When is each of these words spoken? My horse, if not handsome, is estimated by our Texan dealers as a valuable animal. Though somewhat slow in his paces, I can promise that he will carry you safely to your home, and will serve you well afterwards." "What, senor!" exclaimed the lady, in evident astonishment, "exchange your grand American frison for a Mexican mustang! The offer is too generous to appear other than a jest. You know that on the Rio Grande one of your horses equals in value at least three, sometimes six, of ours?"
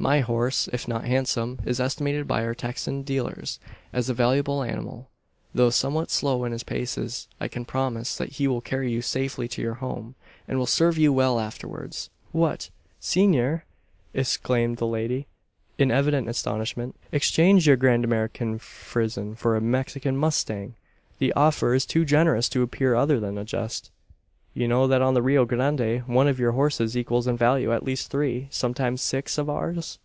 My 0.00 0.20
horse, 0.20 0.68
if 0.72 0.86
not 0.86 1.06
handsome, 1.06 1.58
is 1.66 1.80
estimated 1.80 2.28
by 2.28 2.44
our 2.44 2.54
Texan 2.54 3.02
dealers 3.02 3.58
as 3.92 4.08
a 4.08 4.14
valuable 4.14 4.62
animal. 4.62 5.08
Though 5.52 5.70
somewhat 5.70 6.12
slow 6.12 6.44
in 6.44 6.52
his 6.52 6.62
paces, 6.62 7.26
I 7.40 7.48
can 7.48 7.64
promise 7.64 8.16
that 8.16 8.34
he 8.34 8.46
will 8.46 8.60
carry 8.60 8.92
you 8.92 9.02
safely 9.02 9.48
to 9.48 9.60
your 9.60 9.74
home, 9.82 10.14
and 10.46 10.56
will 10.56 10.66
serve 10.68 10.98
you 10.98 11.12
well 11.12 11.40
afterwards." 11.40 12.10
"What, 12.30 12.70
senor!" 13.00 13.64
exclaimed 14.14 14.76
the 14.76 14.86
lady, 14.86 15.26
in 15.78 15.90
evident 15.90 16.28
astonishment, 16.28 16.94
"exchange 17.10 17.66
your 17.66 17.76
grand 17.76 18.04
American 18.04 18.60
frison 18.60 19.34
for 19.34 19.56
a 19.56 19.60
Mexican 19.60 20.16
mustang! 20.16 20.76
The 21.18 21.32
offer 21.32 21.74
is 21.74 21.84
too 21.84 22.04
generous 22.04 22.48
to 22.50 22.62
appear 22.62 22.94
other 22.94 23.18
than 23.18 23.36
a 23.36 23.42
jest. 23.44 23.90
You 24.54 24.66
know 24.66 24.88
that 24.88 25.02
on 25.02 25.14
the 25.14 25.22
Rio 25.22 25.44
Grande 25.44 26.02
one 26.08 26.26
of 26.26 26.40
your 26.40 26.50
horses 26.50 26.96
equals 26.96 27.28
in 27.28 27.36
value 27.36 27.70
at 27.72 27.84
least 27.84 28.10
three, 28.10 28.48
sometimes 28.50 29.02
six, 29.02 29.38
of 29.38 29.48
ours?" 29.48 29.98